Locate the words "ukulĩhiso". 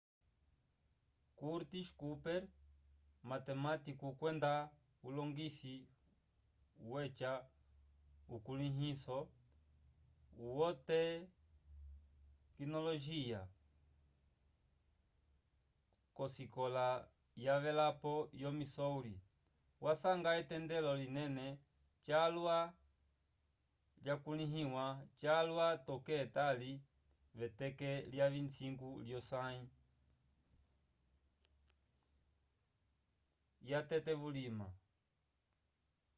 8.35-9.17